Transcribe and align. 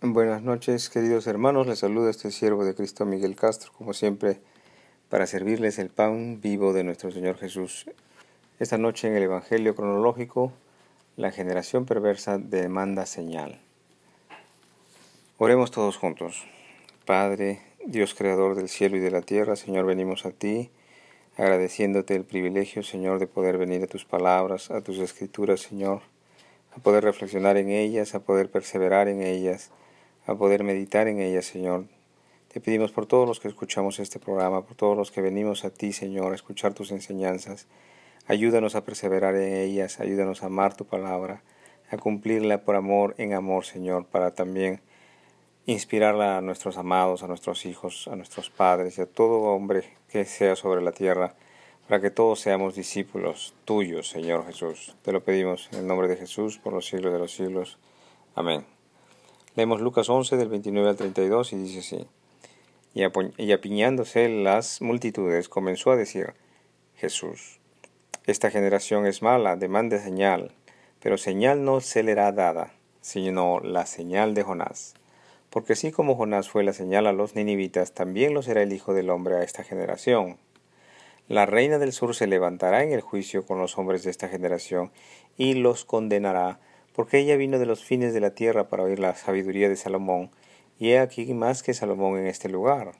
Buenas 0.00 0.44
noches, 0.44 0.90
queridos 0.90 1.26
hermanos. 1.26 1.66
Les 1.66 1.80
saluda 1.80 2.08
este 2.08 2.30
siervo 2.30 2.64
de 2.64 2.76
Cristo 2.76 3.04
Miguel 3.04 3.34
Castro, 3.34 3.72
como 3.76 3.92
siempre, 3.92 4.38
para 5.08 5.26
servirles 5.26 5.80
el 5.80 5.90
pan 5.90 6.40
vivo 6.40 6.72
de 6.72 6.84
nuestro 6.84 7.10
Señor 7.10 7.36
Jesús. 7.36 7.90
Esta 8.60 8.78
noche 8.78 9.08
en 9.08 9.16
el 9.16 9.24
Evangelio 9.24 9.74
cronológico, 9.74 10.52
la 11.16 11.32
generación 11.32 11.84
perversa 11.84 12.38
demanda 12.38 13.06
señal. 13.06 13.60
Oremos 15.36 15.72
todos 15.72 15.96
juntos. 15.96 16.46
Padre, 17.04 17.60
Dios 17.84 18.14
creador 18.14 18.54
del 18.54 18.68
cielo 18.68 18.98
y 18.98 19.00
de 19.00 19.10
la 19.10 19.22
tierra, 19.22 19.56
Señor, 19.56 19.84
venimos 19.84 20.26
a 20.26 20.30
ti, 20.30 20.70
agradeciéndote 21.36 22.14
el 22.14 22.22
privilegio, 22.22 22.84
Señor, 22.84 23.18
de 23.18 23.26
poder 23.26 23.58
venir 23.58 23.82
a 23.82 23.88
tus 23.88 24.04
palabras, 24.04 24.70
a 24.70 24.80
tus 24.80 24.98
escrituras, 24.98 25.58
Señor, 25.58 26.02
a 26.76 26.78
poder 26.78 27.02
reflexionar 27.02 27.56
en 27.56 27.70
ellas, 27.70 28.14
a 28.14 28.20
poder 28.20 28.48
perseverar 28.48 29.08
en 29.08 29.22
ellas 29.22 29.72
a 30.28 30.34
poder 30.34 30.62
meditar 30.62 31.08
en 31.08 31.20
ella, 31.20 31.40
Señor. 31.40 31.86
Te 32.52 32.60
pedimos 32.60 32.92
por 32.92 33.06
todos 33.06 33.26
los 33.26 33.40
que 33.40 33.48
escuchamos 33.48 33.98
este 33.98 34.18
programa, 34.18 34.62
por 34.62 34.76
todos 34.76 34.94
los 34.94 35.10
que 35.10 35.22
venimos 35.22 35.64
a 35.64 35.70
ti, 35.70 35.92
Señor, 35.92 36.32
a 36.32 36.34
escuchar 36.34 36.74
tus 36.74 36.90
enseñanzas. 36.90 37.66
Ayúdanos 38.26 38.74
a 38.74 38.84
perseverar 38.84 39.34
en 39.36 39.54
ellas, 39.54 40.00
ayúdanos 40.00 40.42
a 40.42 40.46
amar 40.46 40.76
tu 40.76 40.84
palabra, 40.84 41.42
a 41.90 41.96
cumplirla 41.96 42.62
por 42.62 42.76
amor 42.76 43.14
en 43.16 43.32
amor, 43.32 43.64
Señor, 43.64 44.04
para 44.04 44.34
también 44.34 44.82
inspirarla 45.64 46.36
a 46.36 46.42
nuestros 46.42 46.76
amados, 46.76 47.22
a 47.22 47.26
nuestros 47.26 47.64
hijos, 47.64 48.06
a 48.06 48.14
nuestros 48.14 48.50
padres 48.50 48.98
y 48.98 49.00
a 49.00 49.06
todo 49.06 49.40
hombre 49.40 49.84
que 50.10 50.26
sea 50.26 50.56
sobre 50.56 50.82
la 50.82 50.92
tierra, 50.92 51.36
para 51.88 52.02
que 52.02 52.10
todos 52.10 52.40
seamos 52.40 52.74
discípulos 52.74 53.54
tuyos, 53.64 54.10
Señor 54.10 54.44
Jesús. 54.44 54.94
Te 55.00 55.10
lo 55.12 55.24
pedimos 55.24 55.70
en 55.72 55.78
el 55.78 55.86
nombre 55.86 56.06
de 56.06 56.16
Jesús 56.16 56.58
por 56.58 56.74
los 56.74 56.86
siglos 56.86 57.14
de 57.14 57.18
los 57.18 57.32
siglos. 57.32 57.78
Amén. 58.34 58.77
Leemos 59.58 59.80
Lucas 59.80 60.08
11 60.08 60.36
del 60.36 60.50
29 60.50 60.88
al 60.88 60.96
32 60.96 61.52
y 61.52 61.56
dice 61.56 61.80
así. 61.80 62.06
Y 62.94 63.50
apiñándose 63.50 64.28
las 64.28 64.80
multitudes 64.80 65.48
comenzó 65.48 65.90
a 65.90 65.96
decir, 65.96 66.34
Jesús, 66.94 67.58
esta 68.28 68.52
generación 68.52 69.04
es 69.04 69.20
mala, 69.20 69.56
demanda 69.56 69.98
señal, 69.98 70.52
pero 71.00 71.18
señal 71.18 71.64
no 71.64 71.80
se 71.80 72.04
le 72.04 72.12
hará 72.12 72.30
dada, 72.30 72.72
sino 73.00 73.58
la 73.58 73.84
señal 73.84 74.32
de 74.32 74.44
Jonás. 74.44 74.94
Porque 75.50 75.72
así 75.72 75.90
como 75.90 76.14
Jonás 76.14 76.48
fue 76.48 76.62
la 76.62 76.72
señal 76.72 77.08
a 77.08 77.12
los 77.12 77.34
ninivitas, 77.34 77.94
también 77.94 78.34
lo 78.34 78.42
será 78.42 78.62
el 78.62 78.72
Hijo 78.72 78.94
del 78.94 79.10
Hombre 79.10 79.38
a 79.38 79.42
esta 79.42 79.64
generación. 79.64 80.36
La 81.26 81.46
reina 81.46 81.78
del 81.78 81.92
sur 81.92 82.14
se 82.14 82.28
levantará 82.28 82.84
en 82.84 82.92
el 82.92 83.00
juicio 83.00 83.44
con 83.44 83.58
los 83.58 83.76
hombres 83.76 84.04
de 84.04 84.12
esta 84.12 84.28
generación 84.28 84.92
y 85.36 85.54
los 85.54 85.84
condenará 85.84 86.60
porque 86.98 87.20
ella 87.20 87.36
vino 87.36 87.60
de 87.60 87.66
los 87.66 87.84
fines 87.84 88.12
de 88.12 88.18
la 88.18 88.30
tierra 88.30 88.68
para 88.68 88.82
oír 88.82 88.98
la 88.98 89.14
sabiduría 89.14 89.68
de 89.68 89.76
Salomón, 89.76 90.32
y 90.80 90.88
he 90.88 90.98
aquí 90.98 91.32
más 91.32 91.62
que 91.62 91.72
Salomón 91.72 92.18
en 92.18 92.26
este 92.26 92.48
lugar. 92.48 92.90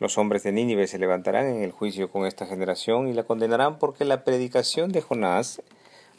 Los 0.00 0.18
hombres 0.18 0.42
de 0.42 0.50
Nínive 0.50 0.88
se 0.88 0.98
levantarán 0.98 1.46
en 1.46 1.62
el 1.62 1.70
juicio 1.70 2.10
con 2.10 2.26
esta 2.26 2.44
generación 2.44 3.06
y 3.06 3.12
la 3.12 3.22
condenarán 3.22 3.78
porque 3.78 4.04
la 4.04 4.24
predicación 4.24 4.90
de 4.90 5.00
Jonás, 5.00 5.62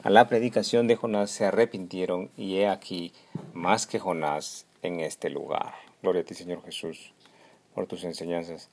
a 0.04 0.10
la 0.10 0.30
predicación 0.30 0.88
de 0.88 0.96
Jonás 0.96 1.32
se 1.32 1.44
arrepintieron, 1.44 2.32
y 2.38 2.60
he 2.60 2.70
aquí 2.70 3.12
más 3.52 3.88
que 3.88 4.00
Jonás 4.00 4.66
en 4.82 5.02
este 5.02 5.30
lugar. 5.30 5.74
Gloria 6.02 6.22
a 6.22 6.24
ti, 6.24 6.34
Señor 6.34 6.64
Jesús, 6.64 7.14
por 7.76 7.88
tus 7.88 8.06
enseñanzas. 8.06 8.70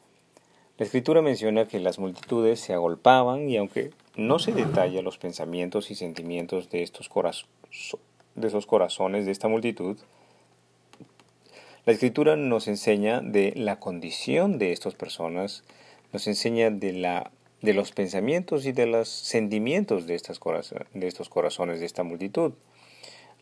La 0.76 0.84
escritura 0.84 1.22
menciona 1.22 1.66
que 1.66 1.80
las 1.80 1.98
multitudes 1.98 2.60
se 2.60 2.72
agolpaban 2.72 3.48
y 3.48 3.56
aunque 3.56 3.90
no 4.14 4.38
se 4.38 4.52
detalla 4.52 5.02
los 5.02 5.18
pensamientos 5.18 5.90
y 5.90 5.96
sentimientos 5.96 6.70
de 6.70 6.84
estos 6.84 7.08
corazones, 7.08 7.48
de 8.40 8.48
esos 8.48 8.66
corazones 8.66 9.26
de 9.26 9.32
esta 9.32 9.48
multitud, 9.48 9.96
la 11.88 11.92
escritura 11.92 12.36
nos 12.36 12.68
enseña 12.68 13.22
de 13.22 13.52
la 13.56 13.80
condición 13.80 14.58
de 14.58 14.72
estas 14.72 14.94
personas, 14.94 15.64
nos 16.12 16.26
enseña 16.26 16.70
de, 16.70 16.92
la, 16.92 17.30
de 17.62 17.72
los 17.72 17.92
pensamientos 17.92 18.66
y 18.66 18.72
de 18.72 18.84
los 18.84 19.08
sentimientos 19.08 20.06
de, 20.06 20.20
de 20.92 21.06
estos 21.06 21.28
corazones 21.30 21.80
de 21.80 21.86
esta 21.86 22.02
multitud. 22.02 22.52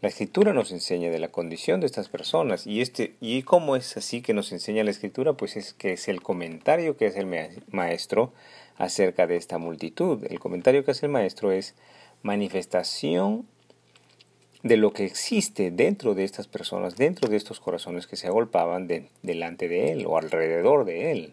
La 0.00 0.08
escritura 0.08 0.52
nos 0.52 0.70
enseña 0.72 1.10
de 1.10 1.18
la 1.18 1.28
condición 1.28 1.80
de 1.80 1.86
estas 1.86 2.08
personas 2.08 2.66
y 2.66 2.82
este 2.82 3.16
y 3.20 3.42
cómo 3.42 3.74
es 3.74 3.96
así 3.96 4.20
que 4.22 4.34
nos 4.34 4.52
enseña 4.52 4.84
la 4.84 4.90
escritura, 4.90 5.32
pues 5.32 5.56
es 5.56 5.72
que 5.72 5.94
es 5.94 6.06
el 6.06 6.22
comentario 6.22 6.96
que 6.96 7.06
hace 7.06 7.20
el 7.20 7.64
maestro 7.72 8.32
acerca 8.76 9.26
de 9.26 9.36
esta 9.36 9.58
multitud. 9.58 10.24
El 10.30 10.38
comentario 10.38 10.84
que 10.84 10.92
hace 10.92 11.06
el 11.06 11.12
maestro 11.12 11.50
es 11.50 11.74
manifestación 12.22 13.46
de 14.69 14.77
lo 14.77 14.93
que 14.93 15.04
existe 15.04 15.71
dentro 15.71 16.15
de 16.15 16.25
estas 16.25 16.49
personas, 16.49 16.97
dentro 16.97 17.28
de 17.28 17.37
estos 17.37 17.60
corazones 17.60 18.06
que 18.06 18.16
se 18.16 18.27
agolpaban 18.27 18.88
delante 19.22 19.69
de 19.69 19.93
él 19.93 20.06
o 20.06 20.19
alrededor 20.19 20.84
de 20.84 21.12
él. 21.12 21.32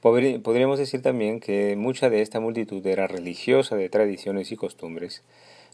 Podríamos 0.00 0.78
decir 0.78 1.02
también 1.02 1.40
que 1.40 1.74
mucha 1.76 2.10
de 2.10 2.22
esta 2.22 2.38
multitud 2.38 2.86
era 2.86 3.06
religiosa 3.06 3.76
de 3.76 3.88
tradiciones 3.88 4.52
y 4.52 4.56
costumbres, 4.56 5.22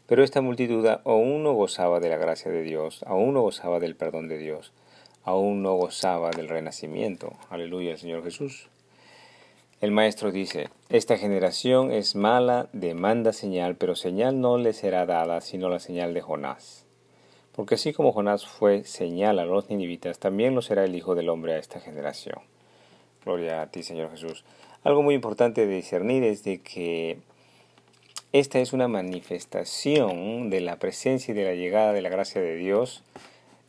pero 0.06 0.24
esta 0.24 0.40
multitud 0.40 0.86
aún 1.04 1.42
no 1.42 1.52
gozaba 1.52 2.00
de 2.00 2.08
la 2.08 2.16
gracia 2.16 2.50
de 2.50 2.62
Dios, 2.62 3.04
aún 3.06 3.34
no 3.34 3.42
gozaba 3.42 3.78
del 3.78 3.94
perdón 3.94 4.28
de 4.28 4.38
Dios, 4.38 4.72
aún 5.24 5.62
no 5.62 5.74
gozaba 5.74 6.30
del 6.30 6.48
renacimiento. 6.48 7.34
Aleluya, 7.50 7.96
Señor 7.96 8.24
Jesús. 8.24 8.68
El 9.80 9.90
maestro 9.90 10.30
dice, 10.30 10.68
esta 10.92 11.16
generación 11.16 11.90
es 11.90 12.14
mala, 12.14 12.68
demanda 12.74 13.32
señal, 13.32 13.76
pero 13.76 13.96
señal 13.96 14.42
no 14.42 14.58
le 14.58 14.74
será 14.74 15.06
dada 15.06 15.40
sino 15.40 15.70
la 15.70 15.78
señal 15.78 16.12
de 16.12 16.20
Jonás. 16.20 16.84
Porque 17.52 17.76
así 17.76 17.94
como 17.94 18.12
Jonás 18.12 18.44
fue 18.44 18.84
señal 18.84 19.38
a 19.38 19.46
los 19.46 19.70
ninivitas, 19.70 20.18
también 20.18 20.54
lo 20.54 20.60
será 20.60 20.84
el 20.84 20.94
Hijo 20.94 21.14
del 21.14 21.30
Hombre 21.30 21.54
a 21.54 21.58
esta 21.58 21.80
generación. 21.80 22.40
Gloria 23.24 23.62
a 23.62 23.70
ti, 23.70 23.82
Señor 23.82 24.10
Jesús. 24.10 24.44
Algo 24.84 25.02
muy 25.02 25.14
importante 25.14 25.66
de 25.66 25.74
discernir 25.74 26.24
es 26.24 26.44
de 26.44 26.60
que 26.60 27.20
esta 28.34 28.58
es 28.58 28.74
una 28.74 28.86
manifestación 28.86 30.50
de 30.50 30.60
la 30.60 30.76
presencia 30.76 31.32
y 31.32 31.34
de 31.34 31.44
la 31.44 31.54
llegada 31.54 31.94
de 31.94 32.02
la 32.02 32.10
gracia 32.10 32.42
de 32.42 32.56
Dios, 32.56 33.02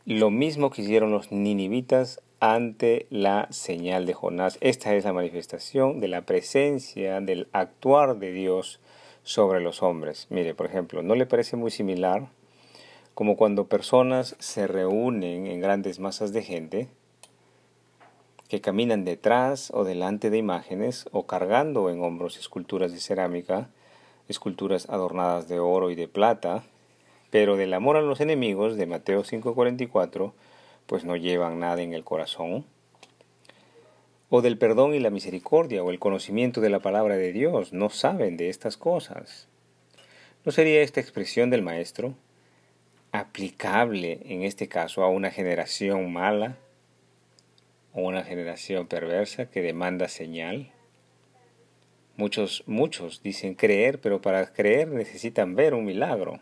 lo 0.05 0.29
mismo 0.29 0.71
que 0.71 0.81
hicieron 0.81 1.11
los 1.11 1.31
ninivitas 1.31 2.19
ante 2.43 3.07
la 3.09 3.47
señal 3.51 4.05
de 4.05 4.13
Jonás. 4.13 4.57
Esta 4.59 4.93
es 4.95 5.05
la 5.05 5.13
manifestación 5.13 6.01
de 6.01 6.09
la 6.09 6.23
presencia, 6.23 7.21
del 7.21 7.47
actuar 7.53 8.19
de 8.19 8.33
Dios 8.33 8.81
sobre 9.23 9.61
los 9.61 9.81
hombres. 9.81 10.27
Mire, 10.29 10.53
por 10.53 10.65
ejemplo, 10.65 11.03
¿no 11.03 11.15
le 11.15 11.25
parece 11.25 11.55
muy 11.55 11.71
similar 11.71 12.27
como 13.13 13.37
cuando 13.37 13.69
personas 13.69 14.35
se 14.39 14.67
reúnen 14.67 15.47
en 15.47 15.61
grandes 15.61 15.99
masas 15.99 16.33
de 16.33 16.43
gente 16.43 16.89
que 18.49 18.59
caminan 18.59 19.05
detrás 19.05 19.71
o 19.73 19.85
delante 19.85 20.29
de 20.29 20.39
imágenes 20.39 21.05
o 21.13 21.25
cargando 21.25 21.89
en 21.89 22.03
hombros 22.03 22.37
esculturas 22.37 22.91
de 22.91 22.99
cerámica, 22.99 23.69
esculturas 24.27 24.89
adornadas 24.89 25.47
de 25.47 25.59
oro 25.59 25.91
y 25.91 25.95
de 25.95 26.09
plata, 26.09 26.65
pero 27.31 27.55
del 27.55 27.73
amor 27.73 27.95
a 27.95 28.01
los 28.01 28.19
enemigos 28.19 28.75
de 28.75 28.85
Mateo 28.85 29.23
5:44 29.23 30.33
pues 30.85 31.05
no 31.05 31.15
llevan 31.15 31.59
nada 31.59 31.81
en 31.81 31.93
el 31.93 32.03
corazón, 32.03 32.65
o 34.35 34.41
del 34.41 34.57
perdón 34.57 34.95
y 34.95 34.99
la 34.99 35.11
misericordia 35.11 35.83
o 35.83 35.91
el 35.91 35.99
conocimiento 35.99 36.59
de 36.59 36.71
la 36.71 36.79
palabra 36.79 37.17
de 37.17 37.31
Dios, 37.31 37.71
no 37.71 37.89
saben 37.89 38.35
de 38.35 38.49
estas 38.49 38.77
cosas. 38.77 39.47
¿No 40.43 40.51
sería 40.51 40.81
esta 40.81 40.99
expresión 40.99 41.51
del 41.51 41.61
Maestro 41.61 42.15
aplicable 43.11 44.21
en 44.25 44.41
este 44.41 44.67
caso 44.67 45.03
a 45.03 45.07
una 45.07 45.29
generación 45.29 46.11
mala 46.11 46.57
o 47.93 48.01
una 48.01 48.23
generación 48.23 48.87
perversa 48.87 49.51
que 49.51 49.61
demanda 49.61 50.07
señal? 50.07 50.71
Muchos, 52.17 52.63
muchos 52.65 53.21
dicen 53.21 53.53
creer, 53.53 54.01
pero 54.01 54.19
para 54.19 54.51
creer 54.51 54.87
necesitan 54.87 55.55
ver 55.55 55.75
un 55.75 55.85
milagro, 55.85 56.39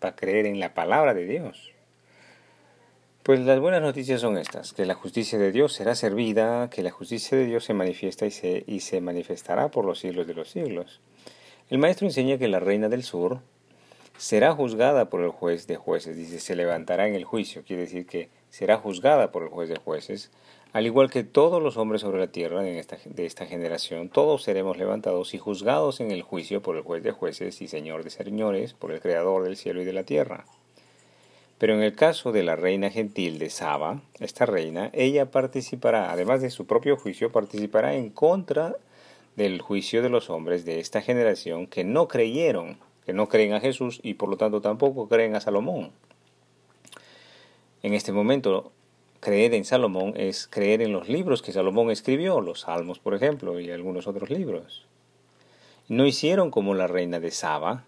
para 0.00 0.14
creer 0.14 0.44
en 0.44 0.60
la 0.60 0.74
palabra 0.74 1.14
de 1.14 1.26
Dios. 1.26 1.71
Pues 3.22 3.38
las 3.38 3.60
buenas 3.60 3.82
noticias 3.82 4.20
son 4.20 4.36
estas, 4.36 4.72
que 4.72 4.84
la 4.84 4.94
justicia 4.94 5.38
de 5.38 5.52
Dios 5.52 5.72
será 5.74 5.94
servida, 5.94 6.68
que 6.70 6.82
la 6.82 6.90
justicia 6.90 7.38
de 7.38 7.46
Dios 7.46 7.64
se 7.64 7.72
manifiesta 7.72 8.26
y 8.26 8.32
se, 8.32 8.64
y 8.66 8.80
se 8.80 9.00
manifestará 9.00 9.70
por 9.70 9.84
los 9.84 10.00
siglos 10.00 10.26
de 10.26 10.34
los 10.34 10.50
siglos. 10.50 11.00
El 11.70 11.78
maestro 11.78 12.08
enseña 12.08 12.36
que 12.36 12.48
la 12.48 12.58
reina 12.58 12.88
del 12.88 13.04
sur 13.04 13.38
será 14.18 14.54
juzgada 14.54 15.08
por 15.08 15.20
el 15.20 15.30
juez 15.30 15.68
de 15.68 15.76
jueces, 15.76 16.16
dice, 16.16 16.40
se 16.40 16.56
levantará 16.56 17.06
en 17.06 17.14
el 17.14 17.22
juicio, 17.22 17.62
quiere 17.64 17.82
decir 17.82 18.06
que 18.06 18.28
será 18.50 18.78
juzgada 18.78 19.30
por 19.30 19.44
el 19.44 19.50
juez 19.50 19.68
de 19.68 19.78
jueces, 19.78 20.32
al 20.72 20.86
igual 20.86 21.08
que 21.08 21.22
todos 21.22 21.62
los 21.62 21.76
hombres 21.76 22.00
sobre 22.00 22.18
la 22.18 22.32
tierra 22.32 22.66
en 22.66 22.74
esta, 22.74 22.98
de 23.04 23.24
esta 23.24 23.46
generación, 23.46 24.08
todos 24.08 24.42
seremos 24.42 24.78
levantados 24.78 25.32
y 25.34 25.38
juzgados 25.38 26.00
en 26.00 26.10
el 26.10 26.22
juicio 26.22 26.60
por 26.60 26.76
el 26.76 26.82
juez 26.82 27.04
de 27.04 27.12
jueces 27.12 27.62
y 27.62 27.68
señor 27.68 28.02
de 28.02 28.10
señores, 28.10 28.74
por 28.74 28.90
el 28.90 29.00
creador 29.00 29.44
del 29.44 29.56
cielo 29.56 29.80
y 29.80 29.84
de 29.84 29.92
la 29.92 30.02
tierra. 30.02 30.44
Pero 31.62 31.74
en 31.74 31.84
el 31.84 31.94
caso 31.94 32.32
de 32.32 32.42
la 32.42 32.56
reina 32.56 32.90
gentil 32.90 33.38
de 33.38 33.48
Saba, 33.48 34.02
esta 34.18 34.46
reina, 34.46 34.90
ella 34.92 35.30
participará, 35.30 36.10
además 36.10 36.42
de 36.42 36.50
su 36.50 36.66
propio 36.66 36.96
juicio, 36.96 37.30
participará 37.30 37.94
en 37.94 38.10
contra 38.10 38.74
del 39.36 39.60
juicio 39.60 40.02
de 40.02 40.08
los 40.08 40.28
hombres 40.28 40.64
de 40.64 40.80
esta 40.80 41.02
generación 41.02 41.68
que 41.68 41.84
no 41.84 42.08
creyeron, 42.08 42.78
que 43.06 43.12
no 43.12 43.28
creen 43.28 43.52
a 43.52 43.60
Jesús 43.60 44.00
y 44.02 44.14
por 44.14 44.28
lo 44.28 44.36
tanto 44.36 44.60
tampoco 44.60 45.06
creen 45.06 45.36
a 45.36 45.40
Salomón. 45.40 45.92
En 47.84 47.94
este 47.94 48.10
momento, 48.10 48.72
creer 49.20 49.54
en 49.54 49.64
Salomón 49.64 50.14
es 50.16 50.48
creer 50.48 50.82
en 50.82 50.92
los 50.92 51.08
libros 51.08 51.42
que 51.42 51.52
Salomón 51.52 51.92
escribió, 51.92 52.40
los 52.40 52.62
Salmos, 52.62 52.98
por 52.98 53.14
ejemplo, 53.14 53.60
y 53.60 53.70
algunos 53.70 54.08
otros 54.08 54.30
libros. 54.30 54.84
No 55.86 56.06
hicieron 56.06 56.50
como 56.50 56.74
la 56.74 56.88
reina 56.88 57.20
de 57.20 57.30
Saba, 57.30 57.84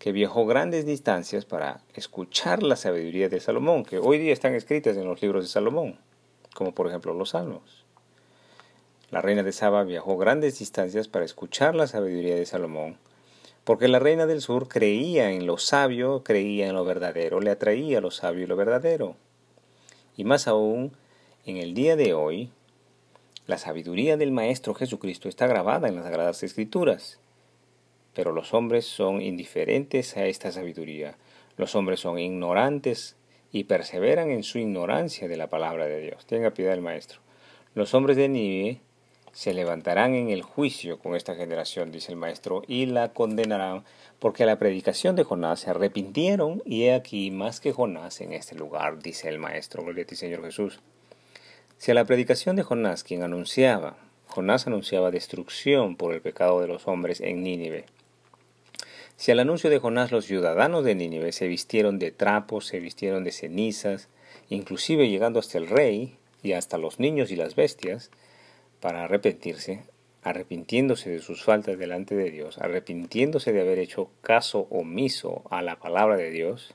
que 0.00 0.12
viajó 0.12 0.46
grandes 0.46 0.86
distancias 0.86 1.44
para 1.44 1.82
escuchar 1.92 2.62
la 2.62 2.76
sabiduría 2.76 3.28
de 3.28 3.38
Salomón, 3.38 3.84
que 3.84 3.98
hoy 3.98 4.16
día 4.16 4.32
están 4.32 4.54
escritas 4.54 4.96
en 4.96 5.04
los 5.04 5.20
libros 5.20 5.44
de 5.44 5.50
Salomón, 5.50 5.98
como 6.54 6.74
por 6.74 6.86
ejemplo 6.88 7.12
los 7.12 7.30
Salmos. 7.30 7.84
La 9.10 9.20
reina 9.20 9.42
de 9.42 9.52
Saba 9.52 9.84
viajó 9.84 10.16
grandes 10.16 10.58
distancias 10.58 11.06
para 11.06 11.26
escuchar 11.26 11.74
la 11.74 11.86
sabiduría 11.86 12.34
de 12.34 12.46
Salomón, 12.46 12.96
porque 13.64 13.88
la 13.88 13.98
reina 13.98 14.24
del 14.24 14.40
sur 14.40 14.68
creía 14.68 15.32
en 15.32 15.44
lo 15.44 15.58
sabio, 15.58 16.24
creía 16.24 16.66
en 16.66 16.76
lo 16.76 16.84
verdadero, 16.86 17.40
le 17.40 17.50
atraía 17.50 18.00
lo 18.00 18.10
sabio 18.10 18.44
y 18.44 18.46
lo 18.46 18.56
verdadero. 18.56 19.16
Y 20.16 20.24
más 20.24 20.48
aún, 20.48 20.92
en 21.44 21.58
el 21.58 21.74
día 21.74 21.96
de 21.96 22.14
hoy, 22.14 22.50
la 23.46 23.58
sabiduría 23.58 24.16
del 24.16 24.32
Maestro 24.32 24.72
Jesucristo 24.72 25.28
está 25.28 25.46
grabada 25.46 25.88
en 25.88 25.96
las 25.96 26.04
Sagradas 26.04 26.42
Escrituras. 26.42 27.20
Pero 28.14 28.32
los 28.32 28.54
hombres 28.54 28.86
son 28.86 29.22
indiferentes 29.22 30.16
a 30.16 30.26
esta 30.26 30.52
sabiduría. 30.52 31.16
Los 31.56 31.74
hombres 31.74 32.00
son 32.00 32.18
ignorantes 32.18 33.16
y 33.52 33.64
perseveran 33.64 34.30
en 34.30 34.42
su 34.42 34.58
ignorancia 34.58 35.28
de 35.28 35.36
la 35.36 35.48
palabra 35.48 35.86
de 35.86 36.00
Dios. 36.00 36.26
Tenga 36.26 36.50
piedad 36.50 36.74
el 36.74 36.80
Maestro. 36.80 37.20
Los 37.74 37.94
hombres 37.94 38.16
de 38.16 38.28
Nínive 38.28 38.80
se 39.32 39.54
levantarán 39.54 40.14
en 40.14 40.30
el 40.30 40.42
juicio 40.42 40.98
con 40.98 41.14
esta 41.14 41.34
generación, 41.34 41.92
dice 41.92 42.12
el 42.12 42.18
Maestro, 42.18 42.62
y 42.66 42.86
la 42.86 43.12
condenarán, 43.12 43.84
porque 44.18 44.42
a 44.42 44.46
la 44.46 44.58
predicación 44.58 45.14
de 45.16 45.24
Jonás 45.24 45.60
se 45.60 45.70
arrepintieron, 45.70 46.62
y 46.64 46.84
he 46.84 46.94
aquí 46.94 47.30
más 47.30 47.60
que 47.60 47.72
Jonás 47.72 48.20
en 48.20 48.32
este 48.32 48.56
lugar, 48.56 49.00
dice 49.00 49.28
el 49.28 49.38
Maestro, 49.38 49.82
gloria 49.82 50.02
a 50.02 50.06
ti 50.06 50.16
Señor 50.16 50.42
Jesús. 50.42 50.80
Si 51.78 51.90
a 51.90 51.94
la 51.94 52.04
predicación 52.04 52.56
de 52.56 52.62
Jonás, 52.62 53.04
quien 53.04 53.22
anunciaba, 53.22 53.96
Jonás 54.26 54.66
anunciaba 54.66 55.10
destrucción 55.10 55.96
por 55.96 56.12
el 56.12 56.20
pecado 56.20 56.60
de 56.60 56.68
los 56.68 56.86
hombres 56.86 57.20
en 57.20 57.42
Nínive, 57.42 57.86
si 59.20 59.30
al 59.30 59.38
anuncio 59.38 59.68
de 59.68 59.78
Jonás 59.78 60.12
los 60.12 60.24
ciudadanos 60.24 60.82
de 60.82 60.94
Nínive 60.94 61.32
se 61.32 61.46
vistieron 61.46 61.98
de 61.98 62.10
trapos, 62.10 62.66
se 62.66 62.80
vistieron 62.80 63.22
de 63.22 63.32
cenizas, 63.32 64.08
inclusive 64.48 65.10
llegando 65.10 65.38
hasta 65.38 65.58
el 65.58 65.68
rey 65.68 66.16
y 66.42 66.52
hasta 66.52 66.78
los 66.78 66.98
niños 66.98 67.30
y 67.30 67.36
las 67.36 67.54
bestias, 67.54 68.10
para 68.80 69.04
arrepentirse, 69.04 69.82
arrepintiéndose 70.22 71.10
de 71.10 71.18
sus 71.18 71.44
faltas 71.44 71.78
delante 71.78 72.14
de 72.14 72.30
Dios, 72.30 72.56
arrepintiéndose 72.56 73.52
de 73.52 73.60
haber 73.60 73.78
hecho 73.78 74.08
caso 74.22 74.66
omiso 74.70 75.42
a 75.50 75.60
la 75.60 75.78
palabra 75.78 76.16
de 76.16 76.30
Dios, 76.30 76.74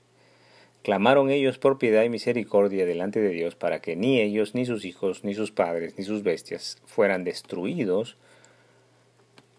clamaron 0.84 1.32
ellos 1.32 1.58
por 1.58 1.80
piedad 1.80 2.04
y 2.04 2.10
misericordia 2.10 2.86
delante 2.86 3.22
de 3.22 3.30
Dios 3.30 3.56
para 3.56 3.82
que 3.82 3.96
ni 3.96 4.22
ellos, 4.22 4.54
ni 4.54 4.68
sus 4.68 4.86
hijos, 4.86 5.24
ni 5.24 5.34
sus 5.34 5.52
padres, 5.52 5.96
ni 5.98 6.04
sus 6.04 6.22
bestias 6.22 6.78
fueran 6.86 7.24
destruidos 7.24 8.18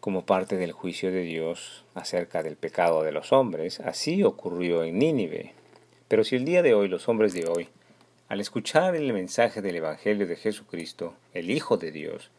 como 0.06 0.24
parte 0.24 0.56
del 0.56 0.70
juicio 0.70 1.10
de 1.10 1.22
Dios 1.22 1.84
acerca 1.96 2.44
del 2.44 2.54
pecado 2.54 3.02
de 3.02 3.10
los 3.10 3.32
hombres. 3.32 3.80
Así 3.80 4.22
ocurrió 4.22 4.84
en 4.84 5.00
Nínive. 5.00 5.52
Pero 6.06 6.22
si 6.22 6.36
el 6.36 6.44
día 6.44 6.62
de 6.62 6.74
hoy 6.74 6.86
los 6.86 7.08
hombres 7.08 7.34
de 7.34 7.48
hoy, 7.48 7.66
al 8.28 8.40
escuchar 8.40 8.94
el 8.94 9.12
mensaje 9.12 9.62
del 9.62 9.74
Evangelio 9.74 10.28
de 10.28 10.36
Jesucristo, 10.36 11.14
el 11.34 11.50
Hijo 11.50 11.76
de 11.76 11.90
Dios, 11.90 12.30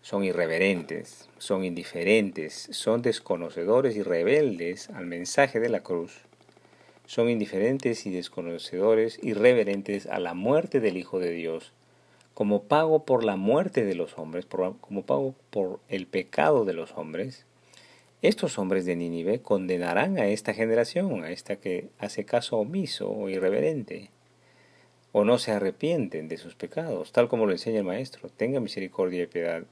son 0.00 0.24
irreverentes, 0.24 1.28
son 1.38 1.64
indiferentes, 1.64 2.66
son 2.72 3.02
desconocedores 3.02 3.94
y 3.94 4.02
rebeldes 4.02 4.90
al 4.90 5.06
mensaje 5.06 5.60
de 5.60 5.68
la 5.68 5.84
cruz, 5.84 6.22
son 7.06 7.30
indiferentes 7.30 8.04
y 8.04 8.10
desconocedores 8.10 9.20
y 9.22 9.34
reverentes 9.34 10.06
a 10.06 10.18
la 10.18 10.34
muerte 10.34 10.80
del 10.80 10.96
Hijo 10.96 11.20
de 11.20 11.30
Dios, 11.30 11.72
como 12.34 12.64
pago 12.64 13.04
por 13.04 13.24
la 13.24 13.36
muerte 13.36 13.84
de 13.84 13.94
los 13.94 14.18
hombres, 14.18 14.46
como 14.46 15.02
pago 15.02 15.34
por 15.50 15.80
el 15.88 16.06
pecado 16.06 16.64
de 16.64 16.72
los 16.72 16.92
hombres, 16.92 17.46
estos 18.22 18.56
hombres 18.56 18.86
de 18.86 18.94
Nínive 18.94 19.40
condenarán 19.40 20.16
a 20.16 20.28
esta 20.28 20.54
generación, 20.54 21.24
a 21.24 21.32
esta 21.32 21.56
que 21.56 21.88
hace 21.98 22.24
caso 22.24 22.58
omiso 22.58 23.10
o 23.10 23.28
irreverente, 23.28 24.10
o 25.10 25.24
no 25.24 25.38
se 25.38 25.50
arrepienten 25.50 26.28
de 26.28 26.38
sus 26.38 26.54
pecados, 26.54 27.10
tal 27.10 27.28
como 27.28 27.46
lo 27.46 27.52
enseña 27.52 27.78
el 27.78 27.84
Maestro. 27.84 28.28
Tenga 28.28 28.60
misericordia 28.60 29.24
y 29.24 29.26
piedad 29.26 29.64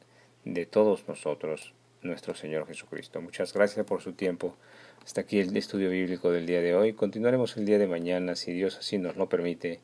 de 0.45 0.67
todos 0.67 1.07
nosotros, 1.07 1.75
nuestro 2.03 2.35
Señor 2.35 2.67
Jesucristo. 2.67 3.21
Muchas 3.21 3.55
gracias 3.55 3.87
por 3.87 4.03
su 4.03 4.15
tiempo. 4.15 4.57
Hasta 5.05 5.21
aquí 5.21 5.39
el 5.39 5.57
estudio 5.57 5.89
bíblico 5.89 6.33
del 6.33 6.47
día 6.47 6.61
de 6.61 6.75
hoy. 6.75 6.93
Continuaremos 6.93 7.57
el 7.57 7.67
día 7.67 7.79
de 7.79 7.87
mañana, 7.87 8.35
si 8.35 8.53
Dios 8.53 8.77
así 8.79 8.99
nos 8.99 9.17
lo 9.17 9.29
permite. 9.29 9.79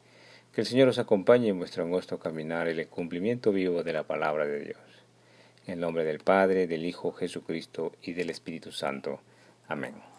Que 0.57 0.63
el 0.63 0.67
Señor 0.67 0.89
os 0.89 0.99
acompañe 0.99 1.49
en 1.49 1.59
vuestro 1.59 1.85
angosto 1.85 2.19
caminar 2.19 2.67
el 2.67 2.89
cumplimiento 2.89 3.53
vivo 3.53 3.83
de 3.83 3.93
la 3.93 4.05
palabra 4.05 4.47
de 4.47 4.61
Dios. 4.61 4.79
En 5.67 5.75
el 5.75 5.81
nombre 5.81 6.03
del 6.03 6.21
Padre, 6.21 6.67
del 6.67 6.87
Hijo 6.87 7.13
Jesucristo 7.13 7.93
y 8.01 8.15
del 8.15 8.31
Espíritu 8.31 8.73
Santo. 8.73 9.21
Amén. 9.69 10.16